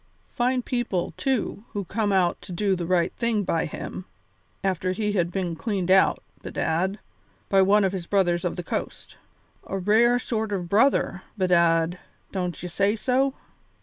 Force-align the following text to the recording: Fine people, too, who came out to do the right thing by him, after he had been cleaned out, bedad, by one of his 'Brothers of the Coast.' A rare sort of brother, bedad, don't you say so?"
Fine 0.33 0.63
people, 0.63 1.13
too, 1.15 1.63
who 1.73 1.85
came 1.85 2.11
out 2.11 2.41
to 2.41 2.51
do 2.51 2.75
the 2.75 2.87
right 2.87 3.13
thing 3.17 3.43
by 3.43 3.67
him, 3.67 4.05
after 4.63 4.91
he 4.93 5.11
had 5.11 5.31
been 5.31 5.55
cleaned 5.55 5.91
out, 5.91 6.23
bedad, 6.41 6.97
by 7.49 7.61
one 7.61 7.83
of 7.83 7.91
his 7.91 8.07
'Brothers 8.07 8.43
of 8.43 8.55
the 8.55 8.63
Coast.' 8.63 9.17
A 9.67 9.77
rare 9.77 10.17
sort 10.17 10.51
of 10.51 10.67
brother, 10.67 11.21
bedad, 11.37 11.99
don't 12.31 12.63
you 12.63 12.67
say 12.67 12.95
so?" 12.95 13.35